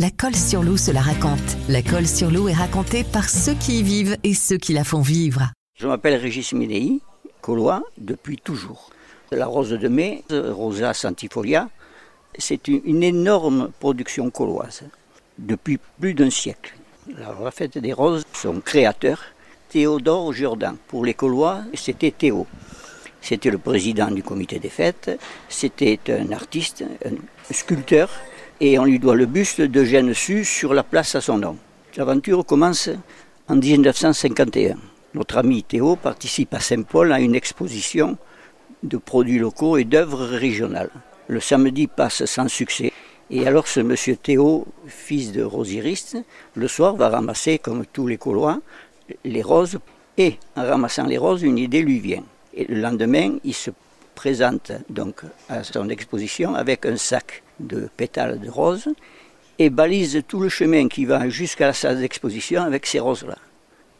La 0.00 0.10
colle 0.10 0.34
sur 0.34 0.64
l'eau 0.64 0.76
se 0.76 0.90
la 0.90 1.00
raconte. 1.00 1.56
La 1.68 1.80
colle 1.80 2.08
sur 2.08 2.28
l'eau 2.28 2.48
est 2.48 2.52
racontée 2.52 3.04
par 3.04 3.28
ceux 3.30 3.54
qui 3.54 3.78
y 3.78 3.82
vivent 3.84 4.16
et 4.24 4.34
ceux 4.34 4.56
qui 4.56 4.72
la 4.72 4.82
font 4.82 5.02
vivre. 5.02 5.52
Je 5.78 5.86
m'appelle 5.86 6.16
Régis 6.20 6.52
Médéi, 6.52 7.00
colois 7.40 7.84
depuis 7.96 8.36
toujours. 8.36 8.90
La 9.30 9.46
rose 9.46 9.70
de 9.70 9.86
mai, 9.86 10.24
Rosa 10.30 10.94
santifolia, 10.94 11.68
c'est 12.36 12.66
une 12.66 13.04
énorme 13.04 13.70
production 13.78 14.30
coloise 14.30 14.82
depuis 15.38 15.78
plus 16.00 16.14
d'un 16.14 16.30
siècle. 16.30 16.74
La 17.16 17.52
fête 17.52 17.78
des 17.78 17.92
roses, 17.92 18.24
son 18.32 18.60
créateur, 18.60 19.22
Théodore 19.68 20.32
Jourdan. 20.32 20.74
Pour 20.88 21.04
les 21.04 21.14
Colois, 21.14 21.60
c'était 21.74 22.10
Théo. 22.10 22.48
C'était 23.20 23.50
le 23.50 23.58
président 23.58 24.10
du 24.10 24.24
comité 24.24 24.58
des 24.58 24.70
fêtes, 24.70 25.16
c'était 25.48 26.00
un 26.08 26.32
artiste, 26.32 26.84
un 27.06 27.54
sculpteur, 27.54 28.10
et 28.60 28.78
on 28.78 28.84
lui 28.84 28.98
doit 28.98 29.16
le 29.16 29.26
buste 29.26 29.60
d'Eugène 29.60 30.14
Sue 30.14 30.44
sur 30.44 30.74
la 30.74 30.82
place 30.82 31.14
à 31.14 31.20
son 31.20 31.38
nom. 31.38 31.56
L'aventure 31.96 32.44
commence 32.44 32.88
en 33.48 33.56
1951. 33.56 34.76
Notre 35.14 35.38
ami 35.38 35.62
Théo 35.62 35.96
participe 35.96 36.54
à 36.54 36.60
Saint-Paul 36.60 37.12
à 37.12 37.20
une 37.20 37.34
exposition 37.34 38.16
de 38.82 38.96
produits 38.96 39.38
locaux 39.38 39.76
et 39.76 39.84
d'œuvres 39.84 40.24
régionales. 40.24 40.90
Le 41.28 41.40
samedi 41.40 41.86
passe 41.86 42.24
sans 42.24 42.48
succès. 42.48 42.92
Et 43.30 43.46
alors 43.46 43.68
ce 43.68 43.80
monsieur 43.80 44.16
Théo, 44.16 44.66
fils 44.86 45.32
de 45.32 45.42
rosiriste, 45.42 46.18
le 46.54 46.68
soir 46.68 46.94
va 46.96 47.08
ramasser, 47.08 47.58
comme 47.58 47.86
tous 47.86 48.06
les 48.06 48.18
Colois, 48.18 48.60
les 49.24 49.42
roses. 49.42 49.78
Et 50.18 50.38
en 50.56 50.62
ramassant 50.62 51.06
les 51.06 51.18
roses, 51.18 51.42
une 51.42 51.58
idée 51.58 51.82
lui 51.82 52.00
vient. 52.00 52.24
Et 52.52 52.66
le 52.66 52.80
lendemain, 52.80 53.36
il 53.44 53.54
se 53.54 53.70
présente 54.14 54.72
donc 54.88 55.22
à 55.48 55.64
son 55.64 55.88
exposition 55.88 56.54
avec 56.54 56.86
un 56.86 56.96
sac 56.96 57.43
de 57.60 57.88
pétales 57.96 58.40
de 58.40 58.50
roses 58.50 58.88
et 59.58 59.70
balise 59.70 60.22
tout 60.26 60.40
le 60.40 60.48
chemin 60.48 60.88
qui 60.88 61.04
va 61.04 61.28
jusqu'à 61.28 61.66
la 61.66 61.72
salle 61.72 62.00
d'exposition 62.00 62.62
avec 62.62 62.86
ces 62.86 62.98
roses-là. 62.98 63.38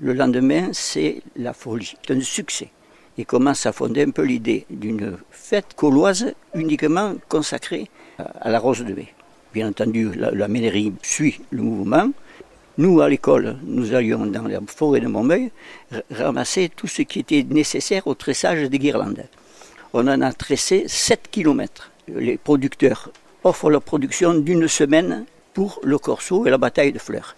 Le 0.00 0.12
lendemain, 0.12 0.68
c'est 0.72 1.22
la 1.36 1.52
folie, 1.52 1.94
c'est 2.06 2.14
un 2.14 2.20
succès. 2.20 2.68
Et 3.16 3.24
commence 3.24 3.66
à 3.66 3.72
fonder 3.72 4.02
un 4.02 4.10
peu 4.10 4.22
l'idée 4.22 4.64
d'une 4.70 5.16
fête 5.30 5.74
coloise 5.74 6.34
uniquement 6.54 7.14
consacrée 7.28 7.90
à 8.18 8.50
la 8.50 8.60
rose 8.60 8.84
de 8.84 8.94
mai. 8.94 9.12
Bien 9.52 9.68
entendu, 9.68 10.12
la, 10.14 10.30
la 10.30 10.48
suit 11.02 11.40
le 11.50 11.62
mouvement. 11.62 12.10
Nous, 12.76 13.00
à 13.00 13.08
l'école, 13.08 13.56
nous 13.64 13.92
allions 13.92 14.24
dans 14.26 14.46
la 14.46 14.60
forêt 14.66 15.00
de 15.00 15.08
Montmeuil 15.08 15.50
ramasser 16.12 16.68
tout 16.68 16.86
ce 16.86 17.02
qui 17.02 17.18
était 17.18 17.44
nécessaire 17.48 18.06
au 18.06 18.14
tressage 18.14 18.70
des 18.70 18.78
guirlandes. 18.78 19.24
On 19.92 20.06
en 20.06 20.20
a 20.20 20.32
tressé 20.32 20.84
7 20.86 21.28
km. 21.28 21.90
Les 22.06 22.36
producteurs 22.36 23.10
offrent 23.48 23.70
leur 23.70 23.82
production 23.82 24.34
d'une 24.34 24.68
semaine 24.68 25.24
pour 25.54 25.80
le 25.82 25.98
corso 25.98 26.46
et 26.46 26.50
la 26.50 26.58
bataille 26.58 26.92
de 26.92 26.98
fleurs. 26.98 27.34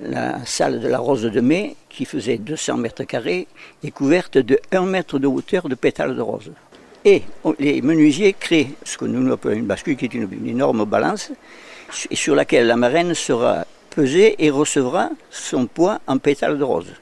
La 0.00 0.44
salle 0.46 0.80
de 0.80 0.86
la 0.86 0.98
Rose 0.98 1.22
de 1.22 1.40
Mai, 1.40 1.74
qui 1.88 2.04
faisait 2.04 2.38
200 2.38 2.76
mètres 2.76 3.02
carrés, 3.02 3.48
est 3.82 3.90
couverte 3.90 4.38
de 4.38 4.60
1 4.70 4.86
mètre 4.86 5.18
de 5.18 5.26
hauteur 5.26 5.68
de 5.68 5.74
pétales 5.74 6.14
de 6.14 6.20
rose. 6.22 6.52
Et 7.04 7.22
les 7.58 7.82
menuisiers 7.82 8.34
créent 8.34 8.70
ce 8.84 8.96
que 8.96 9.06
nous 9.06 9.32
appelons 9.32 9.56
une 9.56 9.66
bascule, 9.66 9.96
qui 9.96 10.04
est 10.04 10.14
une, 10.14 10.28
une 10.30 10.46
énorme 10.46 10.84
balance, 10.84 11.32
sur 11.90 12.36
laquelle 12.36 12.68
la 12.68 12.76
marraine 12.76 13.14
sera 13.14 13.64
pesée 13.90 14.36
et 14.38 14.50
recevra 14.50 15.10
son 15.30 15.66
poids 15.66 16.00
en 16.06 16.18
pétales 16.18 16.58
de 16.58 16.64
rose. 16.64 16.92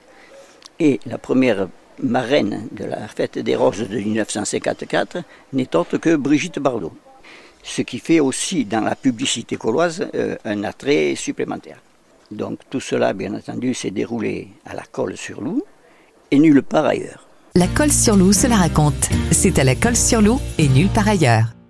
Et 0.81 1.01
la 1.05 1.19
première 1.19 1.69
marraine 2.03 2.69
de 2.73 2.87
la 2.87 3.09
fête 3.09 3.39
des 3.39 3.57
roses 3.57 3.87
de 3.87 3.99
1954 3.99 5.19
n'est 5.53 5.77
autre 5.77 5.99
que 5.99 6.17
Brigitte 6.17 6.59
Bardot 6.59 6.93
ce 7.62 7.83
qui 7.83 7.98
fait 7.98 8.20
aussi 8.20 8.64
dans 8.64 8.81
la 8.81 8.95
publicité 8.95 9.56
coloise 9.56 10.06
euh, 10.14 10.37
un 10.45 10.64
attrait 10.64 11.14
supplémentaire. 11.14 11.81
Donc 12.31 12.61
tout 12.70 12.81
cela, 12.81 13.12
bien 13.12 13.34
entendu, 13.34 13.75
s'est 13.75 13.91
déroulé 13.91 14.48
à 14.67 14.75
la 14.75 14.83
colle 14.83 15.17
sur 15.17 15.41
loup 15.41 15.62
et 16.31 16.39
nulle 16.39 16.62
part 16.62 16.84
ailleurs. 16.84 17.27
La 17.55 17.67
colle 17.67 17.92
sur 17.92 18.17
loup 18.17 18.33
se 18.33 18.47
la 18.47 18.56
raconte. 18.56 19.09
C'est 19.33 19.59
à 19.59 19.65
la 19.65 19.75
colle 19.75 19.97
sur 19.97 20.21
loup 20.21 20.41
et 20.59 20.69
nulle 20.69 20.88
part 20.88 21.09
ailleurs. 21.09 21.58